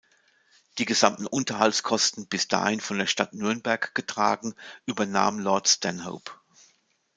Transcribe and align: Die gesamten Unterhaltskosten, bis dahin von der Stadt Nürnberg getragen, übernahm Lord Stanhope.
Die 0.79 0.85
gesamten 0.85 1.27
Unterhaltskosten, 1.27 2.25
bis 2.27 2.47
dahin 2.47 2.79
von 2.81 2.97
der 2.97 3.05
Stadt 3.05 3.35
Nürnberg 3.35 3.93
getragen, 3.93 4.55
übernahm 4.87 5.37
Lord 5.37 5.67
Stanhope. 5.69 6.31